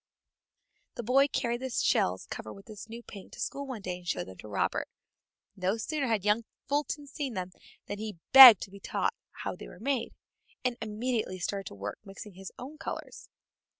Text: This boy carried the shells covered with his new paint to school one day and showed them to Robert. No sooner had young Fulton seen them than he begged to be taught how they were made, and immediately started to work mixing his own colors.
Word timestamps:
This 0.95 1.05
boy 1.05 1.27
carried 1.27 1.61
the 1.61 1.69
shells 1.69 2.25
covered 2.25 2.53
with 2.53 2.67
his 2.67 2.89
new 2.89 3.03
paint 3.03 3.33
to 3.33 3.39
school 3.39 3.67
one 3.67 3.83
day 3.83 3.97
and 3.97 4.07
showed 4.07 4.23
them 4.25 4.37
to 4.39 4.47
Robert. 4.47 4.87
No 5.55 5.77
sooner 5.77 6.07
had 6.07 6.25
young 6.25 6.43
Fulton 6.67 7.05
seen 7.05 7.35
them 7.35 7.51
than 7.85 7.99
he 7.99 8.17
begged 8.31 8.63
to 8.63 8.71
be 8.71 8.79
taught 8.79 9.13
how 9.29 9.55
they 9.55 9.67
were 9.67 9.79
made, 9.79 10.15
and 10.65 10.75
immediately 10.81 11.37
started 11.37 11.67
to 11.67 11.75
work 11.75 11.99
mixing 12.03 12.33
his 12.33 12.51
own 12.57 12.79
colors. 12.79 13.29